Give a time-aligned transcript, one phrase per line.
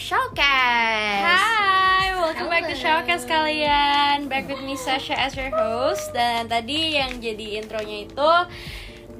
[0.00, 1.28] Showcase.
[1.28, 3.04] Hai, welcome back to Halo.
[3.04, 8.32] Showcase kalian Back with me Sasha as your host Dan tadi yang jadi intronya itu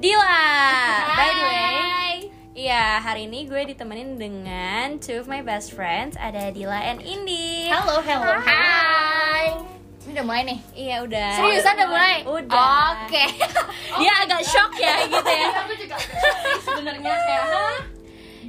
[0.01, 0.41] Dila
[1.05, 2.13] By the way
[2.57, 7.69] Iya, hari ini gue ditemenin dengan two of my best friends Ada Dila and Indi
[7.69, 8.41] Halo, halo.
[8.41, 9.61] Hai.
[10.01, 10.59] Ini udah mulai nih.
[10.73, 12.17] Iya udah Seriusan udah mulai?
[12.25, 13.25] Udah Oke.
[14.01, 15.97] Dia agak shock ya gitu ya aku juga
[16.65, 17.90] sebenarnya kayak "Hah?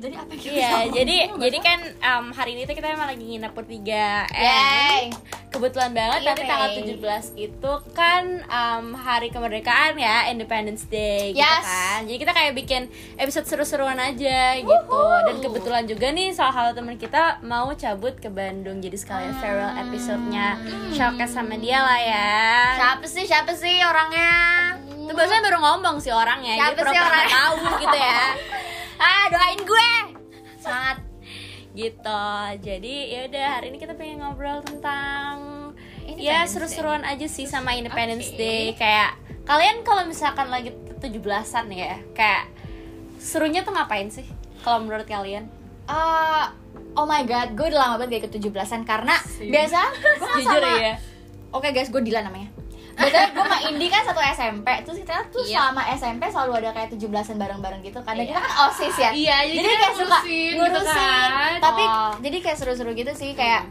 [0.02, 3.22] Jadi apa kita Iya, jadi nggak jadi kan um, hari ini tuh kita emang lagi
[3.22, 5.14] nginep bertiga and
[5.48, 6.96] kebetulan banget Iya, nanti tanggal May.
[6.98, 11.62] 17 itu kan um, hari kemerdekaan ya Independence Day gitu Yes.
[11.62, 12.00] kan.
[12.04, 12.82] Jadi kita kayak bikin
[13.16, 15.04] episode seru-seruan aja gitu.
[15.28, 18.80] Dan kebetulan juga nih salah satu teman kita mau cabut ke Bandung.
[18.80, 20.56] Jadi sekalian farewell episode-nya.
[20.92, 22.32] Showcase sama dia lah ya.
[22.80, 23.24] Siapa sih?
[23.24, 24.32] Siapa sih orangnya?
[25.02, 26.56] itu biasanya baru ngomong sih orangnya.
[26.56, 27.36] Siapa jadi sih orangnya?
[27.36, 28.22] tahu gitu ya
[29.02, 29.90] Ah, doain gue.
[30.58, 30.98] Semangat.
[31.72, 32.28] gitu
[32.60, 35.72] jadi ya udah hari ini kita pengen ngobrol tentang
[36.20, 38.36] ya seru-seruan aja sih sama Independence Oke.
[38.36, 39.16] Day kayak
[39.48, 42.52] kalian kalau misalkan lagi 17-an ya kayak
[43.18, 44.28] serunya tuh ngapain sih
[44.62, 45.48] kalau menurut kalian
[45.88, 46.46] Eh,
[46.94, 49.80] oh my god, gue udah lama banget gak ikut 17-an karena biasa
[50.20, 50.96] gue kan jujur sama ya
[51.52, 52.48] Oke guys, gue Dila namanya.
[52.94, 54.68] Betul, gue sama Indi kan satu SMP.
[54.82, 55.58] Terus kita tuh Iya.
[55.64, 58.00] selama SMP selalu ada kayak 17-an bareng-bareng gitu.
[58.02, 58.30] Karena Iya.
[58.30, 59.10] kita kan OSIS ya.
[59.12, 61.30] Iya, jadi kayak suka ngurusin gitu ngurusin.
[61.30, 61.52] kan.
[61.60, 62.12] Tapi Oh.
[62.20, 63.64] jadi kayak seru-seru gitu sih kayak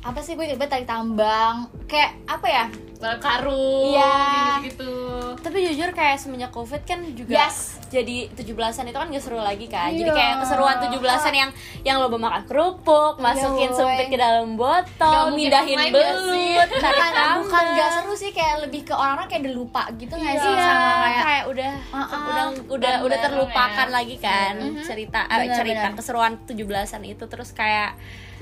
[0.00, 2.64] apa sih gue banget tarik tambang kayak apa ya
[2.96, 4.62] balap karung Iya.
[4.62, 4.92] gitu
[5.36, 7.76] tapi jujur kayak semenjak covid kan juga Yes.
[7.86, 10.14] jadi 17-an itu kan gak seru lagi kan jadi Iya.
[10.14, 11.50] kayak keseruan 17-an yang
[11.82, 13.76] yang lo makan kerupuk masukin woy.
[13.76, 15.92] sempit ke dalam botol mindahin gak sih?
[15.92, 20.32] belut bukan bukan gak seru sih kayak lebih ke orang-orang kayak udah lupa gitu nggak
[20.32, 20.40] Iya.
[20.40, 22.22] sih Iya, sama kayak kayak udah Uh-uh.
[22.24, 23.92] udah udah udah Bareng-bareng terlupakan ya.
[23.92, 24.82] lagi kan Mhm.
[24.82, 25.96] cerita eh, Benar, cerita benar.
[25.98, 27.92] keseruan 17-an itu terus kayak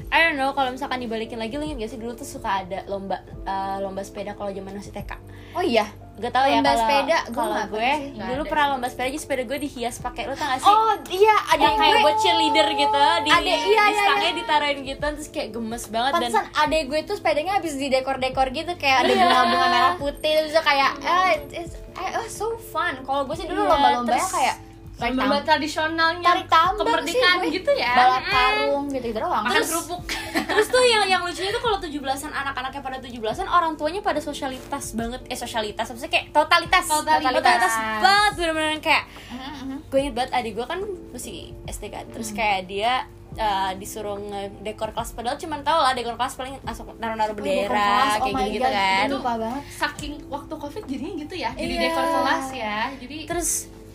[0.09, 2.85] I don't know kalau misalkan dibalikin lagi lo inget gak sih dulu tuh suka ada
[2.85, 5.13] lomba eh, lomba sepeda kalau zaman masih TK
[5.53, 8.11] oh iya gak tau ya Lomba kalau sepeda, gue kalau gue sih.
[8.21, 10.93] Dulu ada pernah lomba sepeda aja sepeda gue dihias pakai lo tau gak sih oh
[11.09, 14.33] iya ada yang kayak buat cheerleader gitu di Ada, iya, di iya, stangnya iya.
[14.37, 18.47] ditaruhin gitu terus kayak gemes banget dan Pantesan adek gue tuh sepedanya habis di dekor-dekor
[18.51, 19.25] gitu kayak ada Iya.
[19.25, 22.93] bunga-bunga merah putih terus kayak eh it's, eh, oh, so fun.
[23.03, 24.57] Kalau gue sih dulu Iya, lomba-lombanya terus kayak
[24.93, 27.57] tarik lomba tradisionalnya tarik tambang kemerdekaan sih gue.
[27.59, 29.45] gitu ya balap karung gitu-gitu doang.
[29.45, 30.03] makan Terus kerupuk
[30.53, 34.93] Terus tuh yang yang lucunya tuh kalau 17-an anak-anaknya pada 17-an orang tuanya pada sosialitas
[34.93, 35.25] banget.
[35.33, 36.85] Eh sosialitas sih kayak totalitas.
[36.85, 37.73] Totalitas.
[38.05, 39.89] banget bener-bener kayak mhm.
[39.89, 42.05] gue inget banget adik gue kan masih SD kan.
[42.13, 43.09] Terus kayak dia
[43.39, 48.29] uh, disuruh ngedekor kelas padahal cuman tau lah dekor kelas paling masuk naruh-naruh bendera oh
[48.29, 49.07] kayak my gitu-gitu God, kan.
[49.09, 49.63] itu lupa banget.
[49.73, 51.83] saking waktu covid jadinya gitu ya jadi Iya.
[51.89, 53.51] dekor kelas ya jadi Terus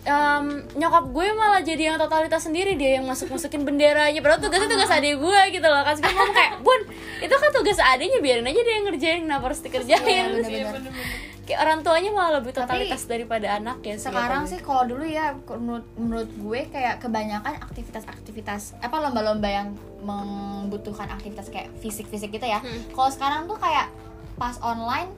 [0.06, 0.44] em,
[0.78, 4.90] nyokap gue malah jadi yang totalitas sendiri dia yang masuk masukin benderanya padahal tugasnya tugas
[4.90, 6.80] adik gue gitu loh kan gue ngomong kayak bun
[7.18, 10.74] itu kan tugas adiknya biarin aja dia yang ngerjain kenapa harus dikerjain bener-bener.
[10.78, 15.08] bener-bener kayak orang tuanya malah lebih Tapi, totalitas daripada anak ya Sekarang sih kalau dulu
[15.08, 19.72] ya menurut menurut gue kayak kebanyakan aktivitas-aktivitas apa lomba-lomba yang
[20.04, 22.60] membutuhkan aktivitas kayak fisik-fisik gitu ya.
[22.60, 22.92] Hmm.
[22.92, 23.88] Kalau sekarang tuh kayak
[24.36, 25.08] pas online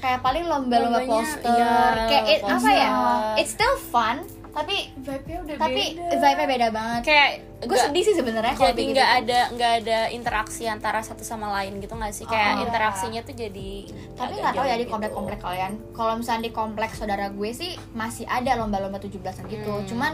[0.00, 2.74] kayak paling lomba-lomba poster iya, kayak it- apa poster.
[2.74, 2.88] ya?
[3.36, 7.00] It's still fun tapi vibe-nya udah tapi beda vibe-nya beda banget.
[7.06, 7.30] kayak
[7.62, 9.20] gue sedih sih sebenarnya kalau jadi nggak gitu.
[9.22, 12.64] ada nggak ada interaksi antara satu sama lain gitu nggak sih kayak Oh.
[12.64, 13.72] interaksinya tuh jadi
[14.12, 14.90] tapi nggak tahu ya di gitu.
[14.90, 19.86] komplek-komplek kalian kalau misalnya di komplek saudara gue sih masih ada lomba-lomba 17-an gitu Hmm.
[19.86, 20.12] cuman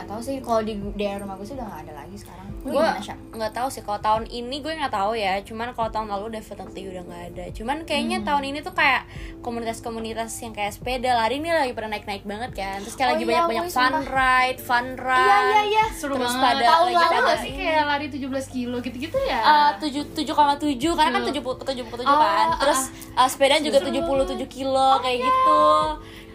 [0.00, 2.46] nggak tahu sih kalau di daerah rumah gue sih udah nggak ada lagi sekarang.
[2.60, 2.88] Lu gue
[3.30, 5.36] nggak tahu sih kalau tahun ini gue nggak tahu ya.
[5.40, 7.44] Cuman kalau tahun lalu definitely udah nggak ada.
[7.50, 8.26] Cuman kayaknya Hmm.
[8.26, 9.02] tahun ini tuh kayak
[9.40, 12.78] komunitas-komunitas yang kayak sepeda lari ini lagi pernah naik-naik banget kan.
[12.80, 14.04] Terus kayak Oh lagi iya, banyak-banyak woi, fun sumpah.
[14.10, 15.84] ride fun run iya iya iya.
[15.90, 16.44] Seru Terus banget.
[16.46, 19.40] pada Tahun lagi pada nggak sih kayak lari 17 kilo gitu-gitu ya?
[19.40, 21.40] Eh, tujuh tujuh koma tujuh karena kan tujuh.
[21.40, 22.48] puluh tujuh puluh tujuh Oh, kan.
[22.56, 22.80] terus
[23.14, 25.62] uh, sepeda juga tujuh puluh tujuh kilo kayak gitu.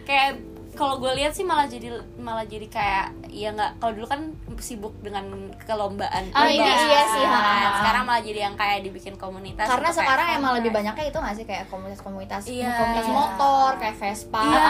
[0.02, 0.30] Kayak
[0.76, 4.20] kalau gue lihat sih malah jadi malah jadi kayak ya nggak kalau dulu kan
[4.56, 5.24] sibuk dengan
[5.58, 7.40] kelombaan Oh, lomba iya, iya sih, kan.
[7.64, 7.70] ha.
[7.74, 11.44] sekarang malah jadi yang kayak dibikin komunitas karena sekarang emang lebih banyaknya itu nggak sih?
[11.44, 12.72] Kayak komunitas-komunitas Iya.
[12.72, 14.40] komunitas motor kayak Vespa.
[14.42, 14.68] Iya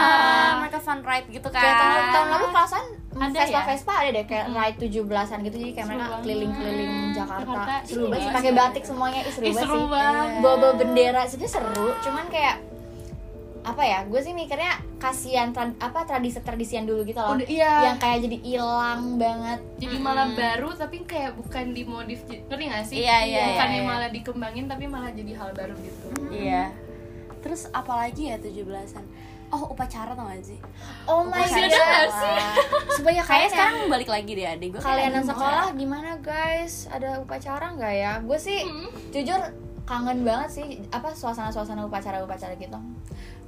[0.57, 3.61] mereka fun ride gitu kan kayak tahun, tahun lalu kelasan Ada Vespa ya?
[3.65, 5.55] Vespa ada deh kayak ride 17-an gitu.
[5.57, 8.23] Jadi kayak Seru mereka keliling-keliling Jakarta, Jakarta, seru seru banget sih.
[8.23, 8.35] banget.
[8.37, 9.19] pakai batik semuanya.
[9.19, 9.87] Ih, seru banget seru sih.
[9.89, 10.29] banget.
[10.39, 11.21] bawa bendera.
[11.25, 12.55] Sebenarnya seru cuman kayak
[13.67, 17.91] apa ya gue sih mikirnya kasihan tra- apa tradisi-tradisi yang dulu gitu loh Udah, iya.
[17.91, 22.95] yang kayak jadi hilang banget jadi malah baru tapi kayak bukan dimodif ngerti gak sih
[23.03, 23.91] Iya, iya, bukannya iya, iya.
[23.91, 26.71] malah dikembangin tapi malah jadi hal baru gitu iya
[27.43, 29.03] terus apalagi ya 17-an
[29.47, 30.59] oh upacara tau gak sih
[31.07, 31.71] Oh my god.
[32.11, 32.39] sih?
[32.99, 36.91] Supaya kayaknya sekarang balik lagi deh adik gue kalian yang sekolah gimana guys?
[36.91, 38.13] Ada upacara nggak ya?
[38.19, 38.59] Gue sih
[39.11, 39.39] jujur
[39.87, 42.75] kangen banget sih apa suasana-suasana upacara-upacara gitu.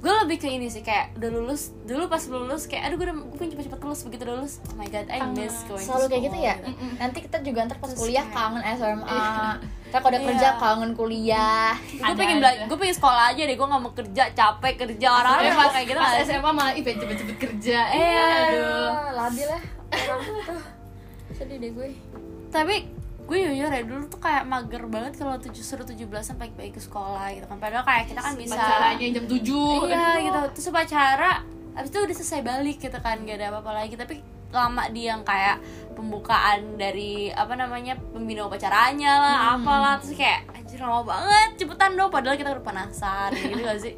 [0.00, 3.16] gue lebih ke ini sih kayak udah lulus dulu pas lulus kayak aduh gue udah
[3.20, 6.06] gue pengen cepet-cepet lulus begitu udah lulus oh my god I miss going to Selalu
[6.08, 6.54] kayak gitu ya.
[6.96, 9.20] Nanti kita juga ntar pas Terus kuliah kayak- kangen SMA.
[9.90, 10.28] Ntar kalau udah Iya.
[10.30, 11.70] kerja kangen kuliah.
[11.76, 12.42] gue pengen aja.
[12.42, 15.98] belajar gue pengen sekolah aja deh gue gak mau kerja capek kerja orang-orang kayak gitu
[15.98, 16.14] pas?
[16.22, 19.62] SMA malah ih pengen cepet-cepet kerja Iya, eh aduh Aduh, labil lah.
[19.92, 20.60] Orang tuh.
[21.34, 21.88] Sedih deh gue.
[22.48, 22.76] tapi
[23.30, 26.82] gue jujur ya dulu tuh kayak mager banget kalau tujuh suruh tujuh belasan pagi-pagi ke
[26.82, 27.62] sekolah gitu kan.
[27.62, 29.38] Padahal kayak kita kan bisa Pacarannya jam 7
[29.86, 30.40] iya gitu.
[30.58, 31.32] Terus upacara
[31.70, 33.94] abis itu udah selesai balik gitu kan gak ada apa-apa lagi.
[33.94, 34.18] Tapi
[34.50, 35.62] lama di yang kayak
[35.94, 39.94] pembukaan dari apa namanya pembina upacaranya lah apalah.
[40.02, 42.10] Terus kayak anjir lama banget cepetan dong.
[42.10, 43.94] Padahal kita udah penasaran gitu gak sih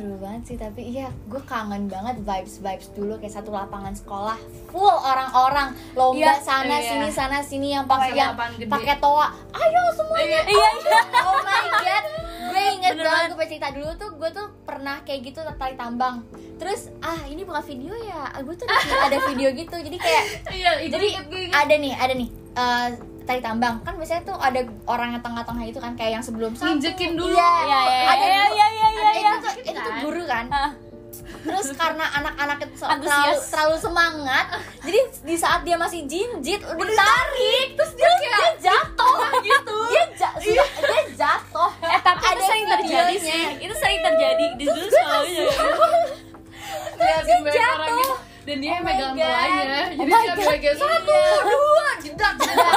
[0.00, 4.40] seru banget sih tapi iya gue kangen banget vibes vibes dulu kayak satu lapangan sekolah
[4.66, 5.76] full orang-orang.
[5.92, 6.88] Lomba Iya, sana iya.
[6.88, 8.32] sini sana sini yang pakai yang
[8.64, 9.28] pakai toa.
[9.52, 10.40] Ayo semuanya.
[10.40, 11.00] Iya iya.
[11.20, 12.04] Oh my god.
[12.40, 16.24] Gue inget Bener banget gue cerita dulu tuh gue tuh pernah kayak gitu tarik tambang.
[16.56, 18.32] Terus ah ini bukan video ya.
[18.40, 19.76] Gue tuh ada- video gitu.
[19.76, 21.08] Jadi kayak iya itu jadi
[21.52, 22.28] ada nih ada nih.
[22.50, 22.88] Eh,
[23.30, 23.78] tarik tambang.
[23.80, 26.66] Kan biasanya tuh ada orang yang tengah-tengah itu kan kayak yang sebelum satu.
[26.68, 27.30] Nginjekin dulu.
[27.30, 29.30] iya Iya, iya, iya, iya, iya, iya, ada- iya.
[29.30, 30.46] itu tuh itu tuh guru kan.
[30.50, 30.72] Hah.
[31.40, 34.46] terus karena anak-anak itu terlalu terlalu semangat
[34.78, 37.66] jadi di saat dia masih jinjit udah ditarik.
[37.74, 39.16] terus dia dia jatuh.
[39.40, 39.78] Gitu.
[39.88, 41.70] Dia ja- sudah- dia jatuh.
[41.82, 43.42] Eh tapi itu Ada sering terjadi sih.
[43.58, 44.46] Itu sering terjadi.
[44.54, 44.86] Di dulu
[46.96, 48.10] Liatin banyak jatuh.
[48.40, 49.16] Dan dia Oh yang megang Oh
[50.00, 50.48] jadi God.
[50.48, 51.40] bagian satu Iya.
[51.44, 52.74] dua jedak Jedak,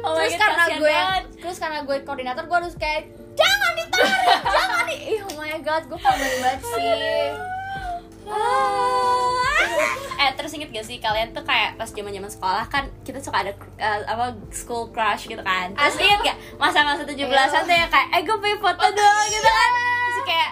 [0.00, 1.22] oh my terus God, karena gue banget.
[1.38, 3.02] terus karena gue koordinator gue harus kayak
[3.32, 7.28] jangan ditarik jangan di Ih, oh my god gue kangen banget sih.
[10.16, 13.40] Eh terus inget gak sih kalian tuh kayak pas zaman zaman sekolah kan kita suka
[13.40, 15.72] ada uh, apa school crush gitu kan.
[15.72, 19.48] Terus inget gak masa-masa tujuh belasan tuh yang kayak eh gue pengen foto dong gitu
[19.48, 19.70] kan.
[20.02, 20.50] terus kayak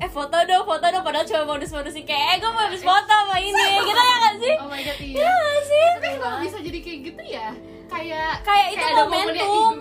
[0.00, 2.02] eh foto dong foto dong padahal cuma modus-modusin.
[2.02, 3.52] Kayak eh gue mau habis foto sama ini.
[3.78, 4.54] Gitu ya gak sih?
[4.56, 5.14] Oh my god Iya.
[5.14, 5.84] Iya gak sih?
[5.90, 7.48] Tapi kenapa bisa jadi kayak gitu ya.
[7.86, 9.72] Kayak Kayak itu ada momennya, momentum.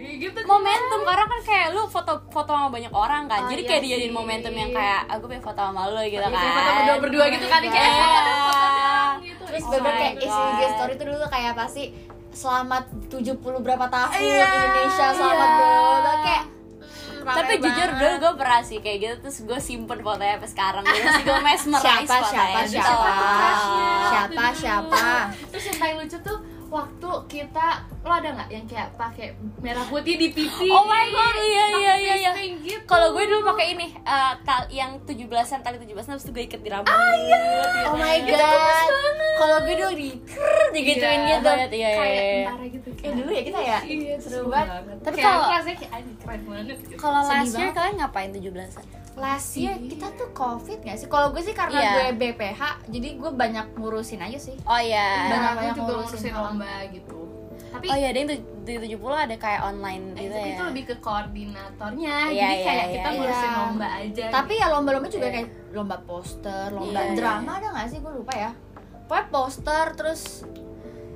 [0.00, 1.00] Gitu momentum.
[1.02, 3.40] Karena kan kayak lu foto foto sama banyak orang kan.
[3.44, 6.30] Oh, jadi iya kayak dijadiin momentum yang kayak aku pengen foto sama lu gitu Iya,
[6.30, 6.50] kan.
[6.50, 7.60] foto berdua berdua gitu kan.
[7.60, 7.84] Kayak Iya.
[7.84, 9.42] "Eh, dong," gitu.
[9.44, 10.40] Terus Oh bener kayak isi
[10.70, 11.84] story itu dulu kayak pasti
[12.30, 15.58] selamat 70 berapa tahun Iya, Indonesia selamat iya.
[15.58, 16.44] berapa kayak
[17.24, 18.00] tapi jujur banget.
[18.00, 21.82] dulu gue pernah sih kayak gitu terus gue simpen fotonya sampai sekarang masih gue mesmerize
[21.84, 22.80] siapa fotonya siapa gitu.
[22.80, 23.88] siapa crushnya.
[24.10, 25.06] siapa siapa
[25.52, 26.38] terus yang paling lucu tuh
[26.70, 27.66] waktu kita
[28.06, 31.94] lo ada nggak yang kayak pakai merah putih di pipi Oh my God, iya, iya,
[31.98, 32.32] iya, iya.
[32.90, 36.68] Kalau gue dulu pakai ini eh, tal yang 17-an tali 17-an terus gue ikat di
[36.68, 36.90] rambut.
[36.90, 37.38] Ah iya.
[37.86, 38.90] Oh my god.
[39.38, 40.10] kalau gue dulu di
[40.70, 42.34] digituin Iya, gitu iya, iya, kayak iya.
[42.44, 42.88] tentara gitu.
[43.00, 43.78] Eh dulu ya kita ya?
[43.80, 44.82] Iya seru banget.
[45.00, 46.76] Tapi kayak kalau- aku rasanya kayak "Anjing, keren banget.
[46.98, 48.84] Kalau last year kalian ngapain 17-an
[49.16, 51.06] last year kita tuh covid gak sih?
[51.06, 51.90] Kalau gue sih karena Iya.
[51.92, 54.56] gue BPH jadi gue banyak ngurusin aja sih.
[54.62, 55.28] Oh iya.
[55.28, 57.18] Banyak aku banyak juga ngurusin ngurusin lomba gitu
[57.70, 60.54] tapi oh iya ada yang di 70 ada kayak online eh, gitu tapi ya.
[60.54, 62.16] itu lebih ke koordinatornya.
[62.28, 63.16] Iya, jadi iya, kayak iya, kita iya.
[63.18, 65.34] ngurusin lomba aja tapi ya lomba-lomba juga Iya.
[65.38, 67.98] kayak lomba poster lomba Iya, iya, drama ada gak sih?
[68.02, 68.50] Gue lupa ya.
[69.06, 70.22] Pokoknya poster terus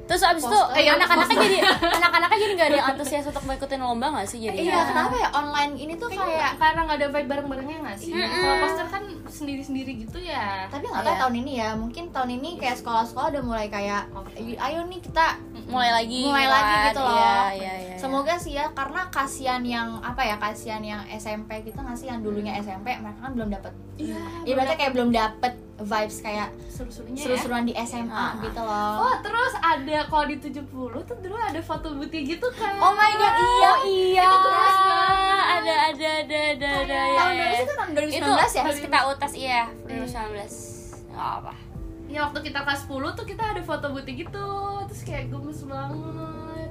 [0.05, 1.57] terus abis itu eh, anak-anaknya jadi
[1.91, 5.29] anak-anaknya jadi gak ada yang antusias untuk mengikutin lomba gak sih jadi iya kenapa ya
[5.33, 8.13] online ini tuh kayak karena nggak ada vibe bareng-barengnya nggak sih?
[8.13, 8.29] Mm-mm.
[8.37, 10.69] Kalau poster kan sendiri-sendiri gitu ya.
[10.69, 11.21] tapi nggak tahu Iya.
[11.21, 14.07] tahun ini ya mungkin tahun ini kayak sekolah-sekolah udah mulai kayak
[14.37, 15.27] ayo nih kita
[15.65, 16.85] mulai lagi mulai gitu lagi kan.
[16.85, 21.01] gitu loh iya, iya, iya, semoga sih ya karena kasihan yang apa ya kasihan yang
[21.11, 24.19] SMP kita nggak sih yang dulunya SMP mereka kan belum dapet Iya.
[24.45, 27.25] ibaratnya kayak belum dapet vibes kayak seru-serunya ya.
[27.25, 28.39] seru-seruan di SMA Ah.
[28.39, 30.63] gitu loh Oh, terus ada kalau di 70
[31.01, 32.79] tuh dulu ada foto bukti gitu kan.
[32.79, 33.67] Oh my God, iya.
[33.67, 35.45] oh iya Itu keras banget.
[35.45, 37.37] ada ada ada ada ada ya, tahun ya.
[37.37, 41.55] berapa sih itu tahun 2019 itu ya pas kita utas iya 2019 nggak apa
[42.05, 44.47] Ya waktu kita kelas 10 tuh kita ada foto bukti gitu.
[44.87, 46.71] Terus kayak gemes banget.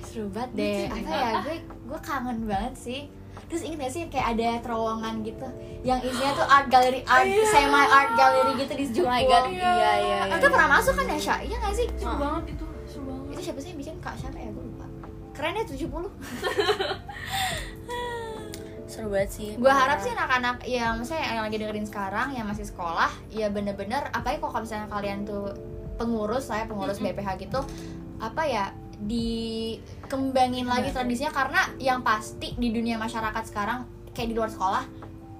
[0.00, 3.00] seru banget deh apa ya gue gue kangen banget sih
[3.48, 5.48] terus inget gak sih kayak ada terowongan gitu?
[5.80, 9.44] Yang isinya tuh art gallery art semi art gallery gitu di oh my Jepang god.
[9.48, 9.70] Iya.
[9.72, 11.36] Iya iya itu pernah masuk kan ya Sya?
[11.40, 11.86] iya gak sih?
[11.94, 12.18] Seru Ah.
[12.18, 13.24] banget itu, seru banget.
[13.28, 13.94] itu siapa sih yang bikin?
[13.98, 14.48] Kak siapa ya?
[14.48, 14.86] Gue lupa.
[15.32, 15.78] Keren ya 70
[18.88, 19.48] seru banget sih.
[19.54, 24.08] Gue harap sih anak-anak yang maksudnya yang lagi dengerin sekarang yang masih sekolah ya bener-bener
[24.10, 25.52] apalagi kalau misalnya kalian tuh
[25.96, 27.60] pengurus saya pengurus BPH gitu
[28.18, 28.64] apa ya
[28.98, 34.84] dikembangin lagi tradisinya karena yang pasti di dunia masyarakat sekarang kayak di luar sekolah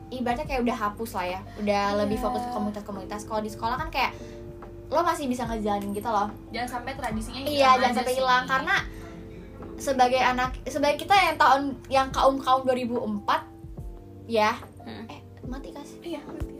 [0.08, 1.40] ibaratnya kayak udah hapus lah ya.
[1.60, 3.28] Udah lebih fokus ke komunitas-komunitas.
[3.28, 4.16] Kalau di sekolah kan kayak
[4.88, 6.32] lo masih bisa ngejalanin gitu loh.
[6.48, 8.18] Jangan sampai tradisinya hilang iya jangan sampai sih.
[8.20, 8.44] hilang.
[8.48, 8.74] Karena
[9.78, 13.46] sebagai anak sebagai kita yang tahun yang kaum kaum 2004
[14.26, 15.04] ya Hmm.
[15.12, 16.57] eh mati kasih iya turun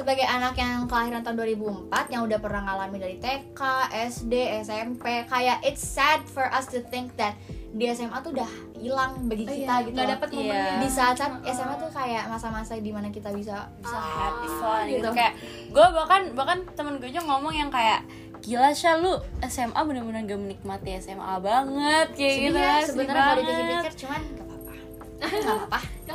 [0.00, 3.60] sebagai anak yang kelahiran tahun 2004 yang udah pernah ngalamin dari TK,
[4.08, 4.32] SD,
[4.64, 7.36] SMP kayak it's sad for us to think that
[7.70, 9.84] di SMA tuh udah hilang bagi Oh, kita iya.
[9.84, 10.08] gitu loh.
[10.08, 10.36] dapet Iya.
[10.40, 14.82] momennya di saat-saat SMA tuh kayak masa-masa di mana kita bisa bisa ah, happy fun
[14.88, 15.08] gitu, gitu.
[15.12, 15.32] kayak
[15.68, 18.00] gue bahkan bahkan temen gue juga ngomong yang kayak
[18.40, 23.36] gila sih lu SMA bener-bener gak menikmati SMA banget kayak gitu ya, kan, sebenarnya kalau
[23.38, 24.20] dipikir-pikir cuman
[25.20, 25.56] Nggak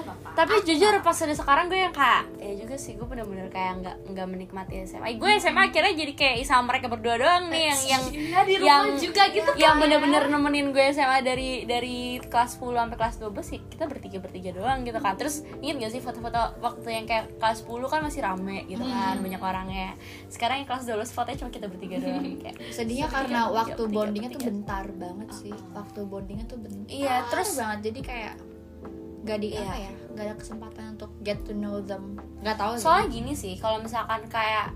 [0.02, 0.30] apa-apa.
[0.36, 3.96] Tapi jujur pas udah sekarang gue yang kayak ya juga sih gue bener-bener kayak nggak
[4.08, 8.04] nggak menikmati SMA gue SMA akhirnya jadi kayak sama mereka berdua doang nih yang yang
[8.06, 9.82] Iya, di rumah yang juga gitu yang kan.
[9.82, 14.50] bener-bener nemenin gue SMA dari dari kelas 10 sampai kelas 12 sih kita bertiga bertiga
[14.52, 15.16] doang gitu kan.
[15.16, 19.16] Terus inget gak sih foto-foto waktu yang kayak kelas 10 kan masih rame gitu kan
[19.18, 19.90] banyak orangnya.
[20.28, 24.44] Sekarang yang kelas 12 fotonya cuma kita bertiga doang kayak sedihnya karena waktu bondingnya tuh
[24.44, 25.54] bentar banget sih.
[25.72, 27.80] Waktu bondingnya tuh bentar Iya, terus- banget.
[27.86, 28.36] Jadi kayak
[29.26, 29.66] gak di Iya.
[29.66, 29.92] apa ya?
[30.16, 32.16] Gak ada kesempatan untuk get to know them.
[32.40, 32.86] Gak tahu sih.
[32.86, 34.72] soalnya gini sih kalau misalkan kayak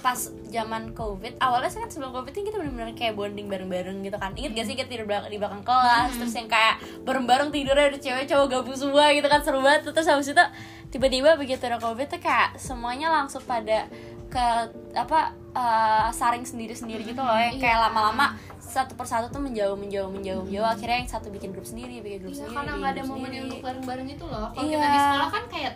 [0.00, 0.16] pas
[0.48, 4.32] zaman covid awalnya sih kan sebelum covid ini kita bener-bener kayak bonding bareng-bareng gitu kan.
[4.32, 8.24] Inget gak sih kita tidur di belakang kelas terus yang kayak bareng-bareng tidurnya ada cewek
[8.24, 9.88] cowok gabung semua gitu kan seru banget.
[9.88, 10.44] Terus habis itu
[10.90, 13.86] tiba-tiba begitu ada covid tuh kayak semuanya langsung pada
[14.30, 14.46] ke
[14.92, 15.20] apa
[15.50, 20.62] eh, saring sendiri-sendiri gitu loh yang kayak lama-lama satu persatu tuh menjauh menjauh menjauh menjauh
[20.64, 23.44] akhirnya yang satu bikin grup sendiri bikin grup Iya, sendiri karena nggak ada momen sendiri.
[23.44, 24.76] untuk bareng-bareng itu loh kalau Iya.
[24.76, 25.74] kita di sekolah kan kayak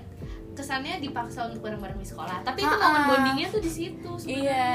[0.55, 4.71] kesannya dipaksa untuk bareng-bareng di sekolah tapi itu momen bondingnya tuh di situ sebenarnya Iya.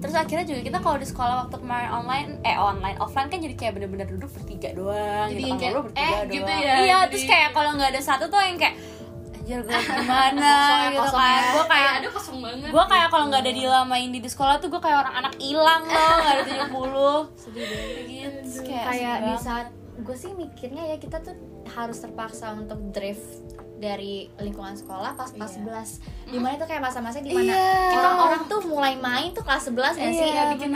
[0.00, 3.54] Terus akhirnya juga kita kalau di sekolah waktu kemarin online, eh online offline kan jadi
[3.54, 6.26] kayak bener-bener duduk bertiga doang, Jadi gitu kan kayak, bertiga eh, doang.
[6.28, 8.74] gitu ya, Iya, jadi- terus kayak kalau nggak ada satu tuh yang kayak
[9.42, 10.54] anjir gue gimana
[10.94, 11.34] gitu kosong kan.
[11.34, 11.42] ya.
[11.42, 14.54] Gue kayak kayak ada kosong banget gue kayak kalau nggak ada dilamain di, di sekolah
[14.62, 16.70] tuh gue kayak orang anak hilang loh, nggak ada 70
[17.42, 18.38] sedih banget gitu.
[18.38, 21.34] Terus kayak, sedih di saat gue sih mikirnya ya kita tuh
[21.74, 27.18] harus terpaksa untuk drift dari lingkungan sekolah pas kelas 11 di mana itu kayak masa-masa
[27.18, 27.98] di mana Iya.
[27.98, 30.22] orang-orang tuh mulai main tuh kelas 11 gak sih?
[30.24, 30.70] Iya, bikin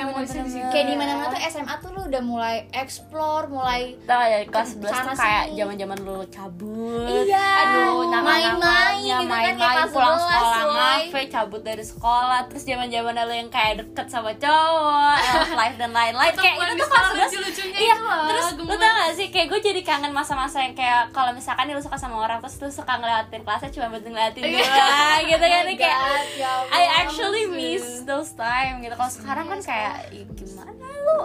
[0.45, 0.67] situ.
[0.67, 4.91] kayak di mana-mana tuh SMA tuh lu udah mulai explore mulai Tau ya kelas 11
[4.91, 5.57] Sana tuh kayak sini.
[5.57, 7.07] zaman-zaman lu cabut.
[7.07, 7.47] Iya.
[7.63, 8.25] Aduh, Main-main
[8.57, 12.41] main-main gitu kan, kayak Main-main kelas pulang 11, sekolah ngafe Cabut dari sekolah.
[12.47, 15.17] Terus zaman-zaman lu yang kayak deket sama cowok
[15.61, 17.95] life dan lain-lain Kayak itu tuh kelas sekolah 11 lucu-lucunya Iya,
[18.27, 21.79] terus lu tau gak sih Kayak gue jadi kangen masa-masa yang kayak Kalau misalkan lu
[21.79, 25.63] suka sama orang Terus lu suka ngeliatin kelasnya cuma buat ngeliatin doang Gitu kan.
[25.63, 28.93] Oh Kayak God, ya I actually miss those time gitu.
[28.93, 30.73] Kalau sekarang kan kayak "Ih, Gimana
[31.03, 31.21] lu?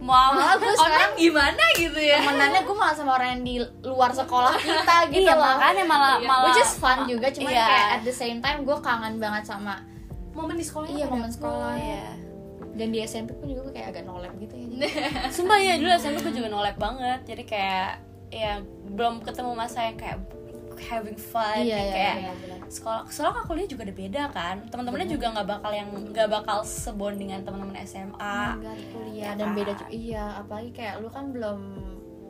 [0.00, 2.18] Mau Malah gue sekarang gimana gitu ya?
[2.18, 5.44] Temenannya gue malah sama orang yang di luar sekolah kita gitu Iya loh.
[5.46, 6.24] makanya malah Iya.
[6.26, 7.64] malah which is fun juga cuman Iya.
[7.66, 9.84] kayak at the same time gue kangen banget sama
[10.30, 11.76] momen di sekolah iya momen sekolah.
[11.76, 12.06] Iya.
[12.70, 14.88] dan di SMP pun juga gue kayak agak nolep gitu ya.
[15.28, 17.20] Sumpah ya dulu SMP gue juga nolep banget.
[17.26, 18.00] Jadi kayak
[18.30, 18.56] ya
[18.88, 20.16] belum ketemu masa yang kayak
[20.82, 22.32] having fun Iya, iya, kayak iya,
[22.66, 24.56] sekolah sekolah kan kuliah juga udah beda kan.
[24.66, 29.72] Teman-temannya juga nggak bakal yang nggak bakal sebondingan teman-teman SMA Enggak kuliah Ya dan beda
[29.72, 29.78] kan?
[29.78, 29.90] juga.
[29.90, 31.58] Iya apalagi kayak lu kan belum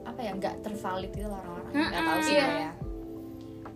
[0.02, 1.70] apa ya nggak tervalid gitu loh orang-orang.
[1.70, 2.08] Nggak Mm-mm.
[2.08, 2.46] tahu sih Iya.
[2.58, 2.70] ya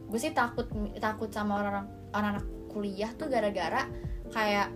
[0.05, 0.67] gue sih takut
[0.97, 3.83] takut sama orang-orang anak-anak kuliah tuh gara-gara
[4.31, 4.71] kayak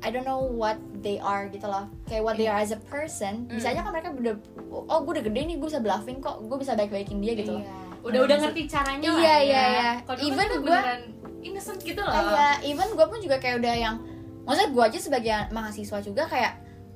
[0.00, 1.88] I don't know what they are gitu loh.
[2.04, 4.36] Kayak what they are as a person bisa aja kan mereka udah
[4.70, 7.64] oh gue udah gede nih gue bisa bluffing kok gue bisa baik-baikin dia gitu loh.
[7.64, 7.72] Iya.
[8.04, 9.36] Udah udah ngerti caranya Iya, lah ya.
[9.40, 9.90] iya, iya.
[10.20, 11.00] Even beneran
[11.40, 13.96] innocent gitu loh Kayak even gue pun juga kayak udah yang
[14.44, 16.52] maksudnya gue aja sebagai mahasiswa juga kayak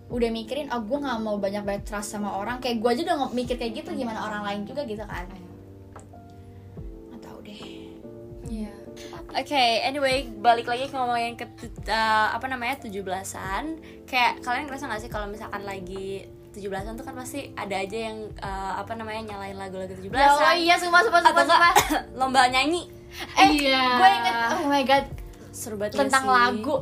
[0.09, 3.17] udah mikirin oh gue nggak mau banyak banyak trust sama orang kayak gue aja udah
[3.33, 5.29] mikir kayak gitu gimana orang lain juga gitu kan
[7.13, 7.61] nggak tahu deh
[8.49, 8.73] Iya.
[9.29, 11.45] Oke, anyway, balik lagi ke ngomongin ke
[11.85, 13.77] uh, apa namanya 17-an.
[14.09, 16.25] Kayak kalian ngerasa gak sih kalau misalkan lagi
[16.59, 20.13] 17-an tuh kan pasti ada aja yang uh, apa namanya nyalain lagu-lagu 17-an.
[20.13, 22.83] ya Allah iya sumpah sumpah Atau sumpah sumpah enggak lomba nyanyi.
[23.35, 23.83] eh Iya.
[23.95, 25.05] gue inget oh my god
[25.51, 26.31] Seru banget gak tentang sih?
[26.31, 26.75] lagu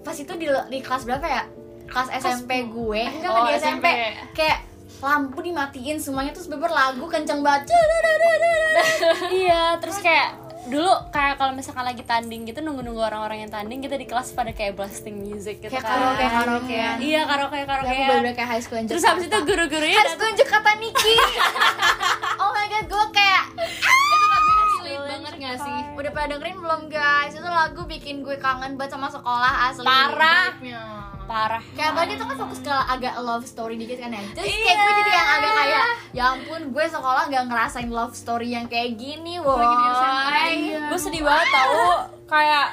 [0.00, 1.42] pas itu di di kelas berapa ya
[1.86, 3.84] kelas SMP gue enggak Oh, di SMP.
[3.84, 3.88] SMP.
[4.34, 4.58] kayak
[4.98, 7.70] lampu dimatiin semuanya terus beber lagu kenceng banget
[9.34, 10.34] iya, terus kayak
[10.68, 14.50] dulu kayak kalau misalkan lagi tanding gitu nunggu-nunggu orang-orang yang tanding kita di kelas pada
[14.50, 15.92] kayak blasting music gitu Kayak kan.
[15.94, 16.96] karaoke, karaokean.
[16.98, 17.88] Iya, karaoke aku karaoke.
[17.90, 21.14] bener-bener kayak high school Terus habis itu guru-gurunya High school Jakarta Niki.
[22.38, 23.42] Oh my god gue kayak
[24.78, 25.78] relate banget gak sih?
[25.94, 27.32] Udah pada dengerin belum guys?
[27.32, 29.84] Itu lagu bikin gue kangen banget sama sekolah asli.
[29.84, 30.54] Parah.
[31.24, 31.60] Parah.
[31.72, 34.22] Kayak apalagi itu kan fokus ke agak love story dikit kan ya.
[34.32, 34.64] Terus Iya.
[34.64, 38.70] kayak gue jadi yang agak kayak Ya ampun gue sekolah gak ngerasain love story yang
[38.70, 39.66] kayak gini woy
[40.46, 40.86] iya.
[40.86, 42.06] gue sedih banget tau.
[42.30, 42.66] Kayak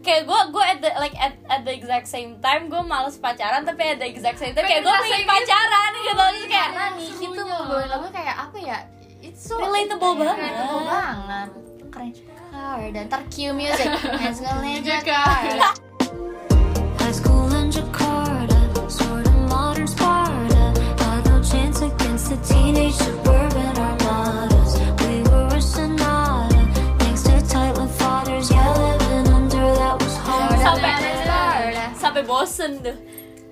[0.00, 3.60] kayak gue gue at the like at, at the exact same time gue males pacaran
[3.68, 6.24] tapi at the exact same time kayak gue Pengen ngerasain pacaran gitu.
[6.24, 8.78] Terus kayak Karena Niki tuh membawain lagu kayak apa ya
[9.20, 10.36] It's so Relatable banget.
[10.40, 11.48] Relatable banget.
[11.92, 12.10] Keren.
[12.16, 13.22] Juga Dan ntar
[13.52, 13.88] music.
[14.84, 15.68] Jakarta.
[16.96, 18.56] High school in Jakarta,
[18.88, 20.76] sort of modern Sparta.
[21.28, 23.23] No chance against the teenage
[32.24, 32.96] sampai bosen tuh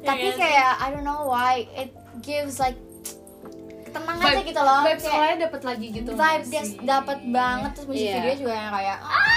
[0.03, 0.35] Tapi Iya.
[0.35, 2.75] kayak I don't know why It gives like
[3.87, 6.11] Tenang aja Vibe- gitu loh Vibe Kayak sekolahnya dapet lagi gitu.
[6.13, 8.15] vibe dia dapat banget terus musik Iya.
[8.19, 9.31] video juga yang kayak ah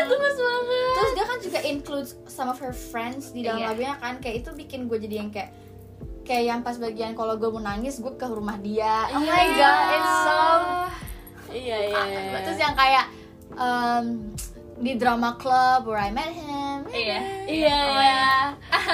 [0.00, 0.90] Gemes banget.
[0.90, 3.68] terus dia kan juga include some of her friends di dalam Iya.
[3.70, 5.52] lagunya kan kayak itu bikin gue jadi yang kayak
[6.22, 9.52] kayak yang pas bagian kalau gue mau nangis gue ke rumah dia oh my Iya.
[9.52, 10.38] god it's so
[11.50, 12.38] iya iya iya.
[12.40, 13.04] terus yang kayak
[13.52, 14.32] um,
[14.78, 16.49] di drama club where I met him
[16.90, 17.18] Iya.
[17.46, 18.24] iya iya.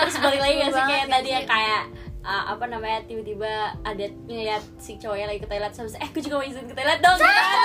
[0.05, 1.83] Terus balik lagi gak sih kayak tadi yang kayak
[2.21, 6.35] uh, apa namanya tiba-tiba ada ngeliat si cowoknya lagi ke toilet terus eh gue juga
[6.37, 7.17] mau izin ke toilet dong.
[7.17, 7.59] Gitu kan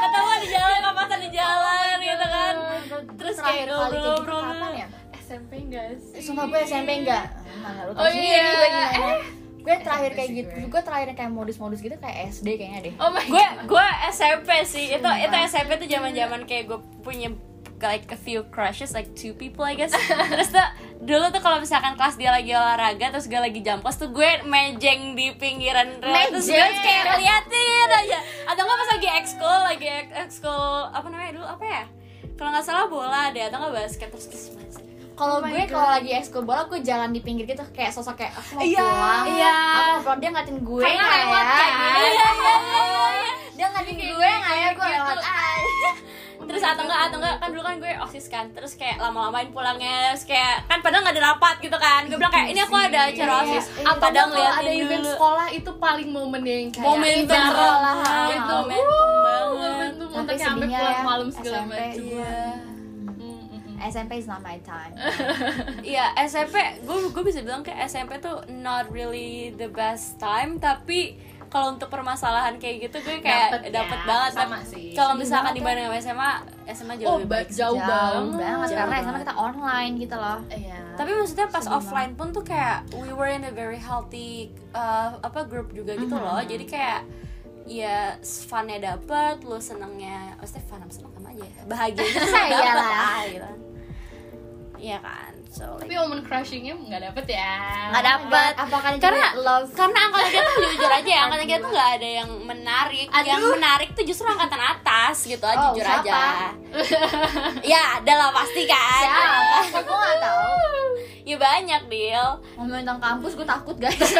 [0.00, 2.54] ketemu di jalan kapasan di jalan gitu kan.
[3.16, 4.88] Terus kayak kapan ya?
[5.20, 6.18] SMP enggak sih?
[6.18, 7.24] Eh, Sumpah gue SMP enggak
[7.60, 8.50] Nah, lu Oh, iya.
[8.50, 9.14] gue gimana.
[9.60, 10.82] Gue terakhir kayak gitu gue.
[10.82, 12.94] Terakhir kayak modus-modus gitu kayak SD kayaknya deh.
[12.98, 17.30] Oh my gue gue SMP sih itu itu SMP tuh zaman zaman kayak gue punya
[17.82, 19.90] like a few crushes like two people I guess.
[20.30, 20.66] Terus tuh
[21.00, 24.28] dulu tuh kalau misalkan kelas dia lagi olahraga terus gue lagi jam kos tuh gue
[24.44, 28.18] mejeng di pinggiran rel terus gue kayak ngeliatin aja.
[28.46, 31.82] Atau nggak pas lagi ekskul lagi ek- ekskul apa namanya dulu apa ya?
[32.32, 34.48] Kalau nggak salah bola deh atau nggak basket terus kayak
[35.12, 38.32] kalau Oh gue kalau lagi ekskul bola gue jalan di pinggir gitu kayak sosok kayak
[38.32, 39.24] aku mau Iya, pulang.
[39.26, 39.52] Iya.
[39.52, 41.44] aku mau pulang dia ngatin gue nggak lewat?
[41.44, 43.32] Iya, iya, iya, iya.
[43.52, 45.28] dia ngatin Kayak gue gitu, nggak ya gue kayak lewat gitu.
[45.36, 45.90] aja
[46.50, 50.10] terus atau enggak atau enggak kan dulu kan gue osis kan terus kayak lama-lamain pulangnya
[50.10, 53.00] terus kayak kan padahal nggak ada rapat gitu kan gue bilang kayak ini aku ada
[53.06, 53.84] acara Iya, osis iya.
[53.86, 55.12] Atau padahal kalau ada ngeliatin event dulu.
[55.14, 57.16] sekolah itu paling momen yang kayak Iya, banget iya.
[57.16, 58.40] itu Iya.
[58.50, 61.72] momentum banget Tapi sampai pulang ya, malam segala SMP.
[61.72, 62.02] macam.
[62.02, 62.34] iya
[63.16, 63.76] mm.
[63.82, 64.92] SMP is not my time
[65.86, 71.16] iya SMP gue gue bisa bilang kayak SMP tuh not really the best time tapi
[71.50, 74.94] kalau untuk permasalahan kayak gitu gue kayak Dapet dapet, ya, banget sama sih.
[74.94, 76.30] kalau misalkan dibanding sama SMA
[76.70, 78.38] SMA jauh Oh, lebih ba- baik jauh, banget.
[78.38, 80.78] banget Jauh karena sama kita online gitu loh Iya.
[80.94, 84.30] tapi maksudnya pas Sedih offline pun tuh kayak we were in a very healthy
[84.72, 86.22] uh, apa grup juga gitu Mhm.
[86.22, 87.00] loh jadi kayak
[87.66, 88.14] ya
[88.46, 91.62] funnya dapet lu senengnya maksudnya fun sama seneng sama aja ya.
[92.48, 92.62] Iyalah.
[92.62, 93.50] dapet lah gitu
[94.80, 95.32] iya kan?
[95.46, 97.54] So Tapi like momen crushingnya nggak dapet ya.
[97.90, 98.52] nggak dapet.
[98.56, 99.68] Apakah karena love?
[99.70, 103.06] karena angkatan kita tuh jujur aja ya angkatan kita tuh nggak ada yang menarik.
[103.12, 103.52] Yang Aduh.
[103.54, 106.00] menarik tuh justru angkatan atas gitu Oh, jujur siapa?
[106.00, 106.22] aja.
[107.72, 109.02] Ya ada lah pasti kan.
[109.02, 109.80] Siapa?
[109.80, 110.48] Gue nggak tahu.
[111.20, 114.02] Ya banyak deal ngomongin tentang kampus gue takut guys.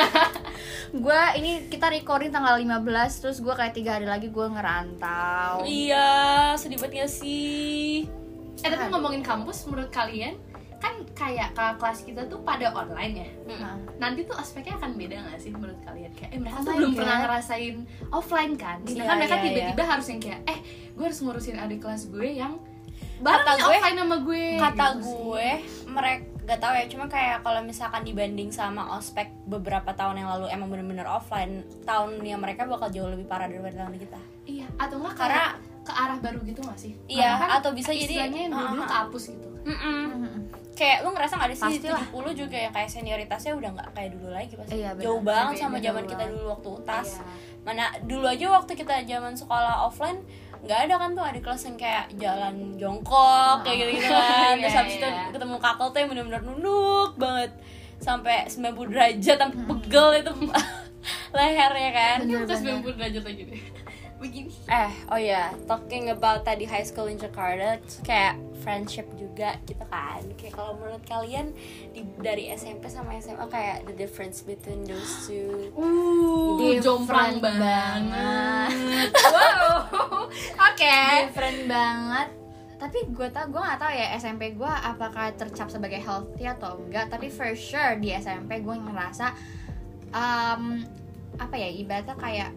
[0.93, 5.63] Gue ini kita recording tanggal 15 terus gue kayak tiga hari lagi gue ngerantau.
[5.63, 6.11] Iya,
[6.55, 8.07] sedih banget gak sih?
[8.61, 10.35] Eh tapi ngomongin kampus, menurut kalian
[10.81, 13.29] kan kayak kakak kelas kita tuh pada online ya.
[13.55, 16.09] Nah, Nanti tuh aspeknya akan beda gak sih menurut kalian?
[16.11, 16.99] Kayak eh mereka Oh tuh belum God.
[16.99, 17.77] pernah ngerasain
[18.09, 18.79] offline kan.
[18.83, 20.59] Sedangkan Iya, mereka iya, tiba-tiba harus yang kayak eh
[20.91, 22.57] gue harus ngurusin adik kelas gue yang
[23.21, 24.45] Kata bareng nih gue- offline sama gue.
[24.57, 25.13] Kata gitu sih.
[25.21, 25.49] gue,
[25.87, 30.47] mereka gak tahu ya, cuma kayak kalau misalkan dibanding sama ospek beberapa tahun yang lalu
[30.49, 31.53] emang bener-bener offline,
[31.85, 34.19] tahunnya mereka bakal jauh lebih parah daripada tahun kita.
[34.47, 36.93] Iya, atau enggak Karena- ke arah baru gitu gak sih?
[37.07, 38.89] Iya, kan atau bisa jadi- istilahnya yang dulu ah.
[38.89, 39.49] kehapus gitu.
[39.61, 40.01] Mm-mm.
[40.11, 40.41] mm,
[40.71, 42.05] Kayak lu ngerasa gak ada sih Pastilah.
[42.09, 44.73] 70 juga yang kayak senioritasnya udah gak kayak dulu lagi pasti.
[44.81, 47.09] Iya, jauh banget Beda sama zaman kita dulu waktu UTAS.
[47.11, 47.23] Iya.
[47.61, 50.21] Mana dulu aja waktu kita zaman sekolah offline
[50.61, 54.69] nggak ada kan tuh adik kelas yang kayak jalan jongkok kayak gitu gitu kan terus
[54.69, 55.25] Iya, habis itu iya.
[55.33, 57.51] ketemu kakak tuh yang benar-benar nunduk banget
[57.97, 60.33] sampai 90 derajat sampai pegel itu
[61.37, 62.77] lehernya kan Bener, bener.
[62.85, 63.61] 90 derajat lagi deh.
[64.21, 64.53] Begini.
[64.69, 70.21] eh oh ya talking about tadi high school in Jakarta kayak friendship juga gitu kan
[70.37, 71.57] kayak kalau menurut kalian
[71.97, 79.09] di, dari SMP sama SMA kayak the difference between those two Uh, jomplang banget.
[79.33, 80.29] wow.
[80.69, 80.97] Oke.
[81.33, 82.29] different banget
[82.81, 87.13] tapi gue tau gue gak tau ya SMP gue apakah tercap sebagai healthy atau enggak
[87.13, 89.37] tapi for sure di SMP gue ngerasa
[90.17, 90.81] um,
[91.37, 92.51] apa ya ibaratnya kayak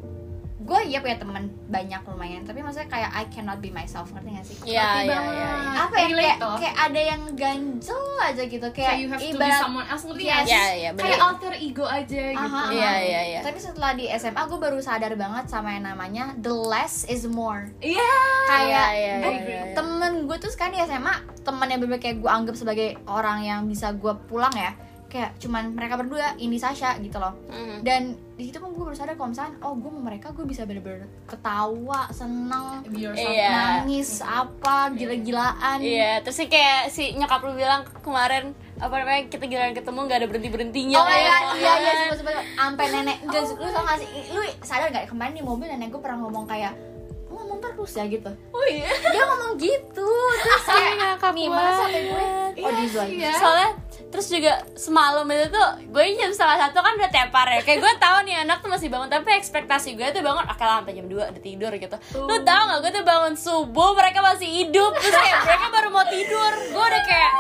[0.64, 4.46] gue iya punya teman banyak lumayan tapi maksudnya kayak I cannot be myself ngerti gak
[4.46, 5.36] sih Iya, iya, banget.
[5.36, 5.50] iya.
[5.76, 9.36] apa ya kayak, kayak ada yang ganjel aja gitu kayak, kayak you have to be
[9.36, 10.32] ibarat someone else ngerti Yes.
[10.32, 10.54] gak sih?
[10.54, 12.58] Iya, iya, kayak alter ego aja gitu.
[12.72, 13.40] Iya, iya, iya.
[13.42, 17.68] Tapi setelah di SMA gue baru sadar banget sama yang namanya the less is more.
[17.78, 18.00] iya
[18.46, 19.74] Kayak Iya, iya, gue- iya, iya.
[19.74, 23.60] temen gue tuh sekarang di SMA temen yang bener kayak gue anggap sebagai orang yang
[23.66, 24.72] bisa gue pulang ya.
[25.14, 27.38] Kayak cuman mereka berdua, Indi Sasha gitu loh.
[27.46, 27.86] Mhm.
[27.86, 28.02] Dan
[28.34, 31.06] di situ pun gue baru sadar kalau misalnya oh gue sama mereka gue bisa bener-bener
[31.30, 33.50] ketawa, seneng, yourself Iya.
[33.78, 35.78] nangis apa gila-gilaan.
[35.80, 40.18] Iya, terus sih kayak si nyokap lu bilang kemarin apa namanya kita giliran ketemu nggak
[40.18, 40.98] ada berhenti berhentinya.
[40.98, 41.94] Oh my god, iya iya
[42.56, 46.02] sampai nenek dan lu tau gak sih, lu sadar gak kemarin di mobil nenek gue
[46.02, 46.74] pernah ngomong kayak
[47.30, 48.34] "Lu ngomong terus ya gitu.
[48.50, 50.10] oh iya Dia ngomong gitu,
[50.42, 52.26] terus kayak ngakak nih masa sampai gue
[52.60, 53.10] oh di zone.
[53.12, 53.32] Iya.
[53.36, 53.70] Soalnya
[54.14, 57.62] terus juga semalam itu tuh gue jam setengah satu kan udah tepar ya.
[57.62, 60.80] Kayak gue tahu nih anak tuh masih bangun tapi ekspektasi gue tuh bangun oke lah
[60.80, 61.98] sampai jam 2 udah tidur gitu.
[62.16, 64.94] Lu tau gak gue tuh bangun subuh mereka masih hidup.
[64.94, 66.52] Terus kayak mereka baru mau tidur.
[66.70, 67.34] Gue udah kayak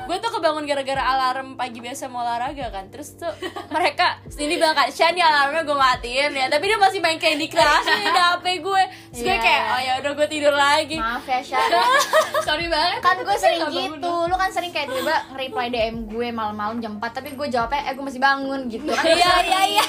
[0.00, 2.86] gue tuh kebangun gara-gara alarm pagi biasa mau olahraga kan.
[2.88, 3.30] Terus tuh
[3.70, 6.46] mereka sini bilang kak Shan nih alarmnya gue matiin ya.
[6.46, 8.82] Tapi dia masih main Candy Crush di HP gue.
[9.10, 9.38] Terus gue Iya.
[9.38, 10.98] kayak oh ya udah gue tidur lagi.
[10.98, 11.62] Maaf ya Syah
[12.46, 12.98] sorry banget.
[13.00, 14.10] Kan gue sering gitu.
[14.26, 17.94] Lu kan sering kayak tiba nge-reply DM gue malam-malam jam 4 Tapi gue jawabnya eh
[17.96, 18.92] gue masih bangun gitu.
[18.92, 19.86] Kan iya iya iya.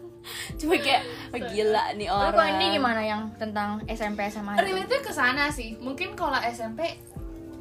[0.60, 1.04] Cuma kayak
[1.36, 4.72] oh, gila nih orang kalau ini gimana yang tentang SMP SMA itu?
[4.72, 5.76] relate ke sana sih.
[5.76, 6.96] Mungkin kalau SMP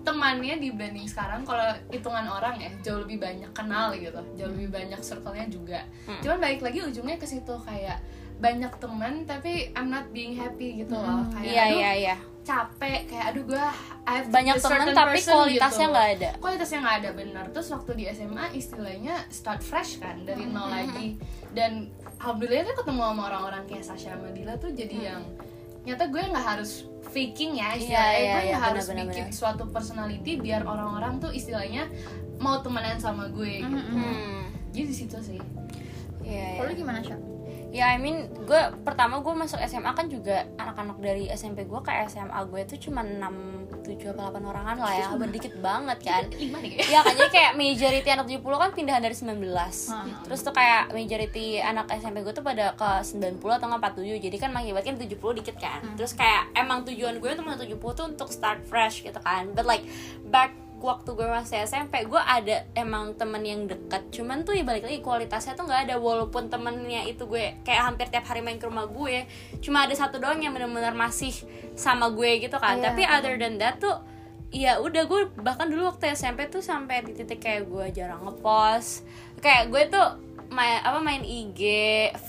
[0.07, 4.21] temannya dibanding sekarang kalau hitungan orang ya jauh lebih banyak kenal gitu.
[4.39, 5.83] Jauh lebih banyak circle-nya juga.
[6.07, 6.21] Hmm.
[6.23, 7.99] cuman balik lagi ujungnya ke situ kayak
[8.35, 11.23] banyak teman tapi I'm not being happy gitu loh.
[11.31, 12.15] Kayak iya aduh iya iya.
[12.45, 12.99] capek.
[13.07, 13.65] Kayak aduh gue
[14.29, 16.29] banyak temen tapi kualitasnya nggak ada.
[16.43, 17.45] Kualitasnya nggak ada benar.
[17.55, 21.15] Terus waktu di SMA istilahnya start fresh kan dari nol lagi.
[21.55, 25.23] Dan alhamdulillah tuh ketemu sama orang-orang kayak Sasha Madila tuh jadi yang
[25.85, 28.11] nyata gue nggak harus faking ya istilahnya.
[28.11, 31.87] Iya, iya, gue iya, nggak harus benar, bikin suatu personality biar orang-orang tuh istilahnya
[32.41, 33.79] mau temenan sama gue gitu.
[33.79, 34.73] hmm.
[34.75, 35.39] jadi di situ sih.
[36.25, 36.75] Iya Kalau iya.
[36.75, 37.21] lu gimana Syah?
[37.75, 41.91] Ya I mean gue pertama gue masuk SMA kan juga anak-anak dari SMP gue ke
[42.07, 43.19] SMA gue tuh cuma 6,
[43.83, 45.07] 7 apa 8 orangan lah ya.
[45.19, 46.23] Berdikit banget kan.
[46.39, 46.71] lima nih.
[46.79, 47.13] Kayak Iya kan.
[47.19, 50.07] Jadi kayak majority anak 70 kan pindahan dari 19 Hmm.
[50.23, 54.37] Terus tuh kayak majority anak SMP gue tuh pada ke 90 atau nggak 47 Jadi
[54.39, 55.79] kan mengakibatkan 70 dikit kan.
[55.99, 59.51] Terus kayak emang tujuan gue untuk masuk 70 tuh untuk start fresh gitu kan.
[59.51, 59.83] But like
[60.31, 64.85] back waktu gue masih SMP gue ada emang temen yang dekat cuman tuh ya balik
[64.85, 68.69] lagi kualitasnya tuh nggak ada walaupun temennya itu gue kayak hampir tiap hari main ke
[68.69, 69.25] rumah gue
[69.65, 71.33] cuma ada satu doang yang benar-benar masih
[71.73, 72.79] sama gue gitu kan.
[72.79, 73.99] Iya, tapi other than that tuh
[74.55, 79.03] ya udah gue bahkan dulu waktu SMP tuh sampai di titik kayak gue jarang ngepost.
[79.43, 80.07] Kayak gue tuh
[80.53, 81.61] main apa main IG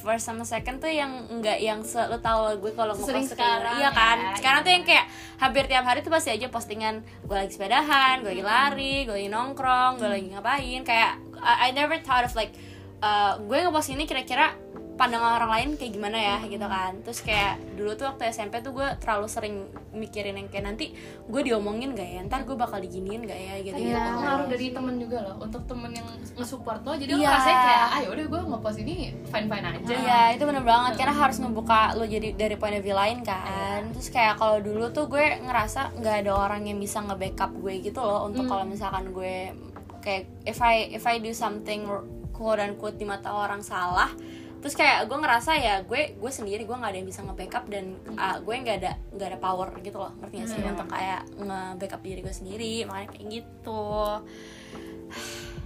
[0.00, 3.90] first sama second tuh yang enggak yang se lu tau gue kalau ngepost sekarang iya
[3.92, 4.16] kan?
[4.18, 4.66] ya, sekarang iya.
[4.66, 5.04] tuh yang kayak
[5.36, 9.30] hampir tiap hari tuh pasti aja postingan gue lagi sepedahan gue lagi lari gue lagi
[9.30, 12.56] nongkrong gue lagi ngapain kayak I, I never thought of like
[13.04, 14.56] uh, gue ngepost ini kira-kira
[14.96, 16.96] pandangan orang lain kayak gimana ya gitu kan.
[17.04, 19.54] Terus kayak dulu tuh waktu SMP tuh gue terlalu sering
[19.92, 20.96] mikirin yang kayak nanti
[21.28, 22.20] gue diomongin gak ya?
[22.24, 23.54] Ntar gue bakal diginiin gak ya?
[23.60, 23.92] Gitu Tapi gitu.
[23.92, 24.16] Iya.
[24.16, 25.36] pengaruh dari temen juga loh.
[25.44, 27.30] Untuk temen yang nge-support lo jadi lo Iya.
[27.36, 28.94] rasanya kayak ah udah gue nge-post ini
[29.28, 29.92] fine fine aja.
[29.92, 30.92] Iya itu bener banget.
[30.96, 33.92] Karena harus ngebuka lo jadi dari point of view lain kan.
[33.92, 38.00] Terus kayak kalau dulu tuh gue ngerasa nggak ada orang yang bisa nge-backup gue gitu
[38.00, 38.24] loh.
[38.24, 39.52] Untuk kalau misalkan gue
[40.00, 41.84] kayak if I if I do something
[42.30, 44.12] quote unquote di mata orang salah
[44.60, 47.96] terus kayak gue ngerasa ya gue gue sendiri gue nggak ada yang bisa nge-backup dan
[48.16, 50.60] uh, gue nggak ada nggak ada power gitu loh ngerti gak sih?
[50.64, 53.86] Untuk kayak nge-backup diri gue sendiri makanya kayak gitu.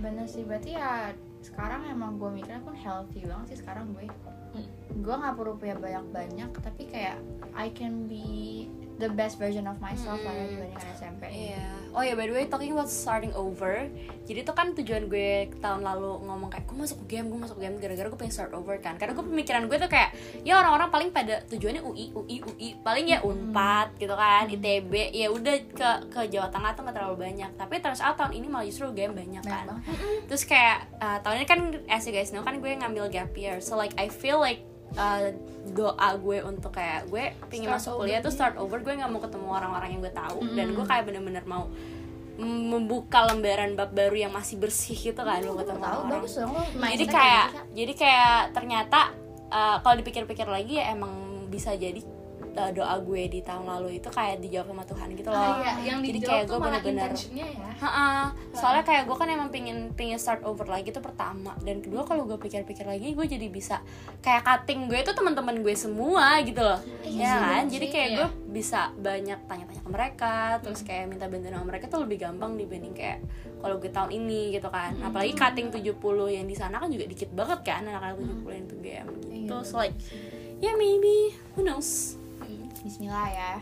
[0.00, 4.08] Bener sih, berarti ya sekarang emang gue mikirnya pun healthy banget sih sekarang gue
[4.90, 7.22] Gue gak perlu punya banyak-banyak, tapi kayak
[7.54, 8.66] I can be
[9.00, 11.64] the best version of myself lah ya dibandingkan SMP Iya.
[11.90, 13.90] Oh ya by the way talking about starting over.
[14.28, 17.82] Jadi tuh kan tujuan gue tahun lalu ngomong kayak gue masuk game, gue masuk game
[17.82, 18.94] gara-gara gue pengen start over kan.
[18.94, 20.14] Karena gue pemikiran gue tuh kayak
[20.46, 25.10] ya orang-orang paling pada tujuannya UI, UI, UI, paling ya Unpad gitu kan, ITB.
[25.10, 27.50] Ya udah ke ke Jawa Tengah tuh gak terlalu banyak.
[27.58, 29.82] Tapi terus out tahun ini malah justru game banyak kan.
[30.30, 31.60] Terus kayak uh, tahun ini kan
[31.90, 33.58] as you guys know kan gue ngambil gap year.
[33.58, 35.30] So like I feel like uh,
[35.70, 38.38] doa gue untuk kayak gue pengen Start masuk over, kuliah tuh iya.
[38.38, 40.38] start over gue nggak mau ketemu orang-orang yang gue tahu.
[40.56, 41.68] Dan gue kayak bener-bener mau
[42.40, 46.10] mm, membuka lembaran bab baru yang masih bersih gitu kan lo ketemu Tahu orang.
[46.16, 49.00] bagus dong jadi kayak gitu, jadi kayak ternyata
[49.52, 52.00] uh, kalau dipikir-pikir lagi ya emang bisa jadi
[52.60, 55.40] uh, doa gue di tahun lalu itu kayak dijawab sama Tuhan gitu loh.
[55.40, 57.48] Ah, iya, yang jadi kayak gue bener-bener ya.
[58.52, 61.56] Soalnya kayak gue kan emang pingin pingin start over lagi itu pertama.
[61.64, 63.80] Dan kedua kalau gue pikir-pikir lagi gue jadi bisa
[64.20, 66.76] kayak cutting gue itu teman-teman gue semua gitu loh.
[67.08, 67.64] Ya kan?
[67.66, 68.16] jadi kayak Iya.
[68.20, 72.54] gue bisa banyak tanya-tanya ke mereka terus kayak minta bantuan sama mereka tuh lebih gampang
[72.54, 73.24] dibanding kayak
[73.60, 74.92] kalau gue tahun ini gitu kan.
[75.00, 75.96] Apalagi cutting 70
[76.28, 79.78] yang di sana kan juga dikit banget kan anak-anak 70 yang itu game gitu so
[79.78, 79.96] like
[80.60, 82.19] ya maybe who knows
[82.80, 83.52] Bismillah ya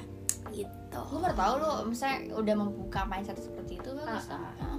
[0.48, 4.48] gitu gue baru tau lo misalnya udah membuka mindset seperti itu bagus lah.
[4.54, 4.78] Heeh.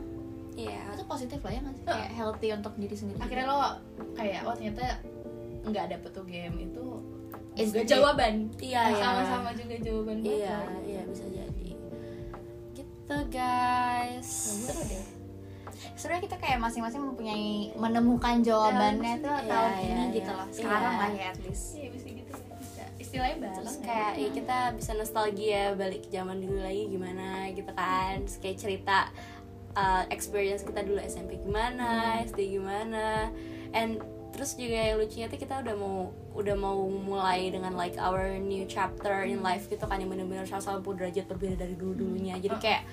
[0.60, 0.82] Iya.
[0.92, 3.58] itu positif lah ya nggak sih kayak healthy untuk diri sendiri akhirnya lo
[4.14, 4.98] kayak oh ternyata
[5.62, 6.86] nggak dapet tuh game itu
[7.54, 8.98] Is juga jawaban Iya, iya.
[8.98, 10.80] sama-sama juga jawaban Iya, lo.
[10.82, 11.70] iya bisa jadi.
[12.74, 14.30] Gitu guys.
[14.64, 15.06] seru deh
[15.96, 20.16] sebenarnya kita kayak masing-masing mempunyai menemukan jawabannya tuh Iya, tahun iya, ini iya.
[20.16, 21.00] gitu loh sekarang Iya.
[21.00, 22.19] lah ya at least iya gitu ya
[23.10, 23.84] istilahnya balang Terus ya.
[23.84, 28.22] kayak ya kita bisa nostalgia balik ke zaman dulu lagi gimana gitu kan.
[28.22, 28.98] Terus kayak cerita
[29.74, 33.34] uh, experience kita dulu SMP gimana, SD gimana.
[33.74, 33.98] And
[34.30, 38.64] terus juga yang lucunya tuh kita udah mau udah mau mulai dengan like our new
[38.70, 42.84] chapter in life gitu kan yang bener-bener 180 derajat berbeda dari dulu dulunya jadi kayak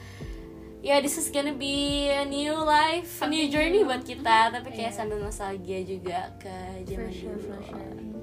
[0.80, 4.90] ya this is gonna be a new life a new journey buat kita tapi kayak
[4.90, 4.98] Iya.
[4.98, 6.56] sambil nostalgia juga ke
[6.88, 8.15] zaman sure, dulu sure.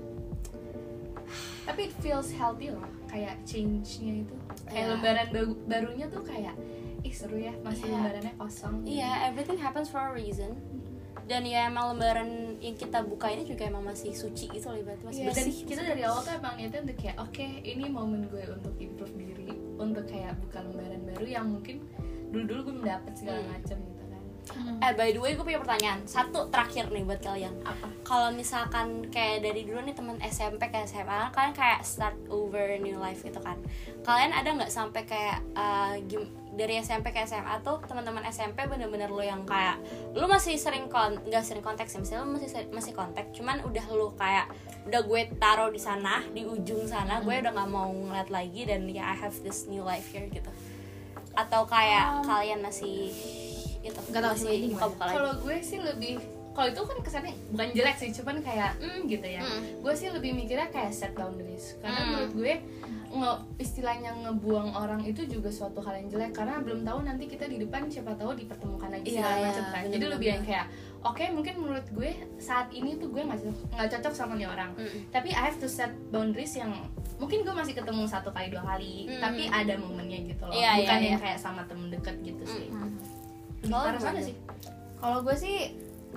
[1.63, 4.91] Tapi it feels healthy loh kayak change-nya itu kayak Iya.
[4.91, 6.55] lembaran baru- barunya tuh kayak
[7.01, 7.93] ih seru ya masih Iya.
[7.93, 10.55] lembarannya kosong Iya, everything happens for a reason.
[11.23, 12.27] Dan ya emang lembaran
[12.59, 15.63] yang kita buka ini juga emang masih suci gitu loh, ibaratnya masih dan bersih.
[15.63, 19.47] kita dari awal tuh emang niatnya untuk kayak oke ini momen gue untuk improve diri
[19.73, 21.79] untuk kayak buka lembaran baru yang mungkin
[22.27, 23.51] dulu dulu gue mendapat segala Hmm.
[23.51, 23.77] macam
[24.53, 26.03] kan Eh, by the way, gue punya pertanyaan.
[26.03, 27.55] Satu terakhir nih buat kalian.
[27.63, 32.67] apa Kalau misalkan kayak dari dulu nih teman SMP ke SMA, kalian kayak start over
[32.77, 33.55] new life gitu kan.
[34.03, 39.09] Kalian ada nggak sampai kayak uh, gim- dari SMP ke SMA tuh teman-teman SMP bener-bener
[39.09, 39.81] lo yang kayak
[40.13, 43.81] lu masih sering kon nggak sering kontak sih misalnya lu masih masih kontak cuman udah
[43.89, 44.45] lu kayak
[44.85, 48.85] udah gue taruh di sana di ujung sana gue udah nggak mau ngeliat lagi dan
[48.85, 50.53] ya I have this new life here gitu
[51.33, 53.09] atau kayak kalian masih
[53.83, 54.73] itu Nggak tahu sih, masih ini gimana?
[54.73, 56.13] buka-buka lagi kalau gue sih lebih
[56.53, 59.61] kalau itu kan kesannya bukan jelek sih cuman kayak hmm gitu ya Hmm.
[59.79, 62.09] gue sih lebih mikirnya kayak set boundaries karena Hmm.
[62.09, 62.53] menurut gue
[63.11, 67.45] nge, istilahnya ngebuang orang itu juga suatu hal yang jelek karena belum tahu nanti kita
[67.45, 70.65] di depan siapa tahu dipertemukan lagi Iya, segala iya, macam kan jadi lebih yang kayak
[71.03, 74.71] oke mungkin menurut gue saat ini tuh gue nggak cocok nggak cocok sama nih orang
[74.73, 75.01] Mm-mm.
[75.09, 76.73] tapi I have to set boundaries yang
[77.15, 79.19] mungkin gue masih ketemu satu kali dua kali Mm.
[79.19, 81.21] tapi ada momennya gitu loh Iya, bukan iya, yang iya.
[81.21, 82.77] kayak sama temen deket gitu sih Mm.
[82.77, 82.92] lebih
[83.63, 84.35] Kalau mana sih
[84.99, 85.57] Kalau gue sih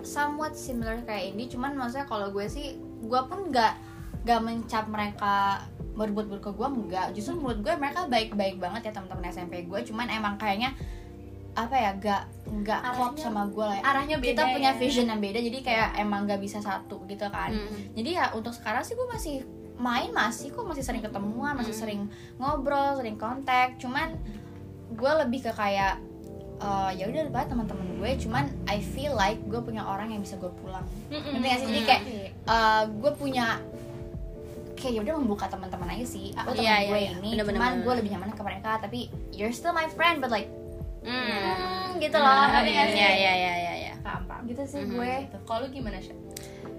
[0.07, 3.75] somewhat similar kayak ini, cuman maksudnya kalau gue sih gue pun nggak
[4.23, 5.65] nggak mencap mereka
[5.97, 7.07] berbuat-buat ke gue enggak.
[7.17, 10.77] Justru menurut gue mereka baik-baik banget ya teman-teman SMP gue, cuman emang kayaknya
[11.57, 13.85] apa ya gak nggak klop sama gue lah ya.
[13.89, 14.79] arahnya beda kita punya ya.
[14.79, 17.97] vision yang beda jadi kayak emang nggak bisa satu gitu kan Mm.
[17.97, 19.37] jadi ya untuk sekarang sih gue masih
[19.81, 24.21] main masih kok masih sering ketemuan masih sering ngobrol sering kontak cuman
[24.93, 25.97] gue lebih ke kayak
[26.59, 30.37] eh, ya udah banget teman-teman gue cuman I feel like gue punya orang yang bisa
[30.37, 32.03] gue pulang ngerti gak sih jadi kayak
[32.47, 33.47] eh, gue punya
[34.75, 37.11] kayak ya udah membuka teman-teman aja sih aku teman Iya, iya, gue iya.
[37.15, 37.83] ini cuman bener.
[37.83, 38.99] gue lebih nyaman ke mereka tapi
[39.31, 40.49] you're still my friend but like
[41.01, 41.15] Mm.
[41.15, 43.93] hmm, gitu loh ngerti iya, gak sih iya, iya, iya, iya, iya.
[44.03, 44.91] paham paham gitu sih Mhm.
[44.91, 45.37] gue Gitu.
[45.45, 46.11] kalau lu gimana sih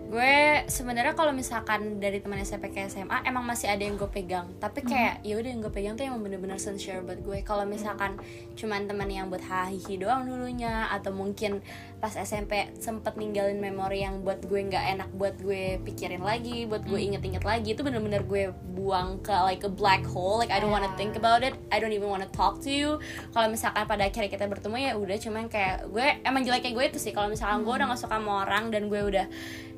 [0.08, 4.48] gue sebenarnya kalau misalkan dari teman SMP ke SMA emang masih ada yang gue pegang.
[4.56, 7.43] Tapi kayak ya udah yang gue pegang tuh emang bener-bener sincere buat gue.
[7.43, 8.15] Kalau misalkan
[8.56, 11.60] cuman teman yang buat hahihi doang dulunya atau mungkin
[12.00, 16.86] pas SMP sempet ninggalin memori yang buat gue nggak enak buat gue pikirin lagi buat
[16.86, 20.39] gue inget-inget lagi itu bener-bener gue buang ke like a black hole.
[20.39, 21.60] Like I don't wanna think about it.
[21.67, 23.04] I don't even wanna talk to you.
[23.36, 27.00] Kalau misalkan pada akhirnya kita bertemu ya udah cuman kayak gue emang jeleknya gue itu
[27.04, 27.12] sih.
[27.12, 29.26] Kalau misalkan gue udah gak suka sama orang dan gue udah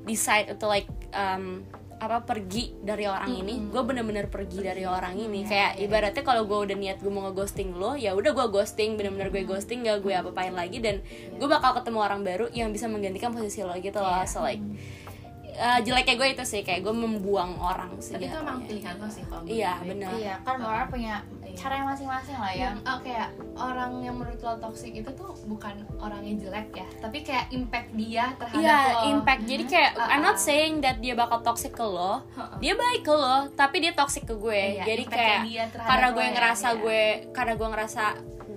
[0.07, 1.63] decide untuk like um,
[1.99, 3.67] apa pergi dari orang ini.
[3.67, 5.43] Gue bener-bener pergi dari orang ini.
[5.43, 8.95] Kayak ibaratnya kalau gue udah niat gue mau ngeghosting lo ya udah gue ghosting.
[8.95, 10.79] Bener-bener gue ghosting gak gue apa-apain lagi.
[10.79, 11.03] Dan
[11.35, 14.23] gue bakal ketemu orang baru yang bisa menggantikan posisi lo gitu loh.
[14.23, 14.63] So like
[15.59, 19.07] uh, jeleknya gue itu sih kayak gue membuang orang sih tapi itu emang pilihan lo
[19.11, 21.15] sih kalau iya bener iya kan orang punya
[21.49, 21.65] Iya.
[21.65, 25.33] cara yang masing-masing lah ya yang oh, kayak orang yang menurut lo toxic itu tuh
[25.49, 29.41] bukan orang yang jelek ya tapi kayak impact dia terhadap Iya, lo impact.
[29.49, 30.41] Jadi kayak Ah, I'm not ah.
[30.41, 32.21] saying that dia bakal toxic ke lo.
[32.37, 32.61] Ha-ha.
[32.61, 34.79] Dia baik ke lo, tapi dia toxic ke gue.
[34.79, 35.39] Iya, jadi kayak
[35.73, 36.81] karena gue ya, ngerasa iya.
[36.81, 37.01] gue
[37.33, 38.03] karena gue ngerasa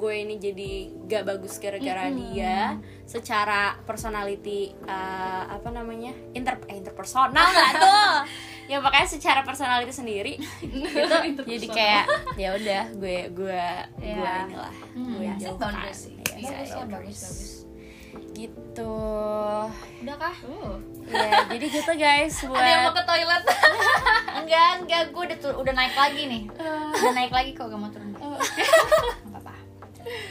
[0.02, 0.70] gue ini jadi
[1.06, 8.14] gak bagus gara-gara dia secara personality uh, apa namanya inter eh, interpersonal nggak tuh?
[8.64, 10.42] Ya makanya secara personal itu sendiri
[11.30, 13.62] itu jadi kayak ya udah gue gue
[13.94, 14.50] gue Iya.
[14.50, 15.72] inilah Hmm, gue jauhkan.
[16.32, 17.20] Iya, bagus ya bagus
[18.32, 18.96] gitu.
[20.02, 20.76] Udah kah Oh.
[21.04, 23.42] ya jadi gitu guys buat Ada yang mau ke toilet?
[24.34, 26.42] enggak enggak gue udah tur- udah naik lagi nih.
[26.92, 28.10] Udah naik lagi kok gak mau turun.
[28.12, 29.21] Apa-apa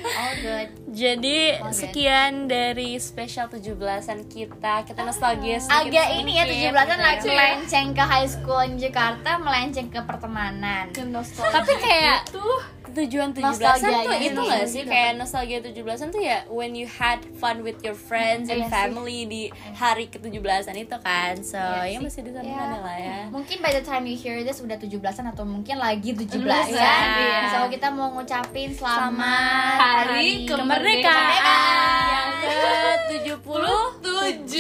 [0.04, 0.68] all good.
[0.92, 4.84] Jadi Oh, sekian dari spesial 17-an kita.
[4.84, 6.72] Kita nostalgia sedikit agak ini ya sedikit.
[6.74, 7.30] 17-an gitu like ya.
[7.32, 10.92] melenceng ke high school in Jakarta melenceng ke pertemanan.
[10.92, 12.20] Tapi kayak
[12.94, 14.50] tujuan 17-an Nostalgianya tuh itu ini.
[14.50, 14.82] gak sih?
[14.84, 18.70] Kayak nostalgia 17-an tuh ya when you had fun with your friends and Iya sih.
[18.70, 21.34] family di hari ke-17-an itu kan.
[21.40, 22.04] So, Iya ya sih.
[22.04, 22.78] masih di sana Ya.
[22.78, 23.18] lah ya.
[23.30, 27.40] mungkin by the time you hear this udah 17-an atau mungkin lagi 17 17-an, ya
[27.50, 31.32] so kita mau ngucapin selamat Selamat Hari Kemerdekaan
[32.06, 34.54] yang ke-77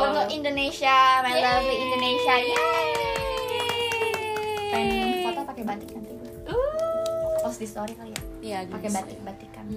[0.00, 2.32] untuk Indonesia my lovely Indonesia
[4.68, 6.11] pengen foto pakai batik nanti
[7.52, 8.22] post di story kali ya?
[8.40, 9.68] Iya, pakai batik batikan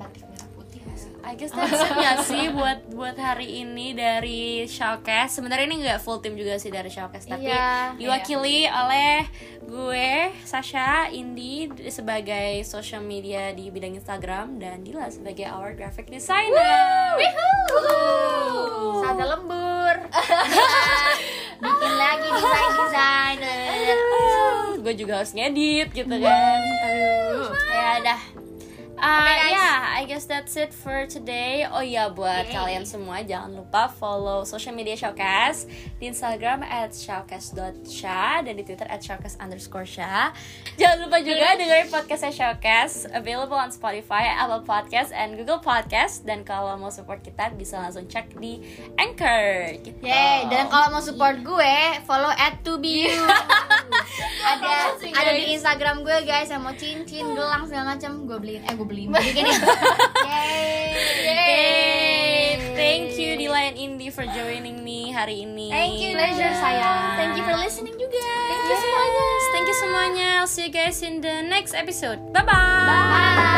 [0.00, 4.64] batik merah putih masih I guess that's it nggak sih buat buat hari ini dari
[4.64, 5.36] Showcase.
[5.36, 7.92] Sebenarnya ini nggak full tim juga sih dari Showcase, tapi Iya.
[8.00, 9.28] diwakili oleh
[9.68, 17.20] gue Sasha Indi sebagai social media di bidang Instagram dan Dila sebagai our graphic designer.
[19.04, 19.96] Sada lembur.
[21.58, 22.28] Bikin lagi
[24.88, 26.60] gue juga harus ngedit gitu kan.
[26.64, 27.52] Aduh.
[27.68, 28.20] Ya dah.
[28.98, 29.54] Uh, guys.
[29.54, 31.62] ya, I guess that's it for today.
[31.70, 35.70] Oh iya, buat kalian semua jangan lupa follow social media Showcast
[36.02, 40.34] di Instagram at showcast.sha dan di Twitter at showcast underscore sha.
[40.74, 46.26] Jangan lupa juga dengerin podcastnya Showcast available on Spotify, Apple Podcast, and Google Podcast.
[46.26, 48.58] Dan kalau mau support kita bisa langsung cek di
[48.98, 49.78] Anchor.
[49.78, 50.02] Gitu.
[50.02, 53.14] Yeay, dan kalau mau support gue, follow at to be you.
[54.44, 55.54] ada ada di.
[55.56, 58.62] Instagram gue guys yang mau cincin, gelang segala macam, gue beliin.
[58.64, 59.08] Eh, gue beliin.
[59.14, 59.58] Bikin ya.
[62.78, 65.68] Thank you Dila and Indi for joining me hari ini.
[65.68, 67.18] Thank you, pleasure sayang.
[67.18, 68.22] Thank you for listening juga.
[68.48, 69.26] Thank you semuanya.
[69.50, 70.28] Thank you semuanya.
[70.38, 72.18] I'll see you guys in the next episode.
[72.30, 72.54] Bye bye.
[72.54, 73.57] Bye.